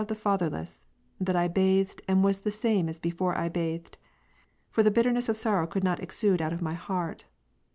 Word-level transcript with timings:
ie 0.01 0.13
fatherless, 0.15 0.83
that 1.19 1.35
I 1.35 1.47
bathed, 1.47 2.01
and 2.07 2.23
was 2.23 2.39
the 2.39 2.49
same 2.49 2.89
as 2.89 2.97
before 2.97 3.37
I 3.37 3.49
bathed. 3.49 3.99
For 4.71 4.81
the 4.81 4.89
bitterness 4.89 5.29
of 5.29 5.37
sorrow 5.37 5.67
could 5.67 5.83
not 5.83 5.99
exsude 5.99 6.41
out 6.41 6.53
of 6.53 6.59
my 6.59 6.73
heart. 6.73 7.25